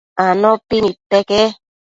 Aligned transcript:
Anopi 0.25 0.77
nidpeque 0.81 1.41